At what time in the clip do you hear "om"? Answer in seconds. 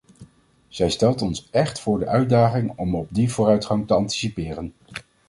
2.75-2.95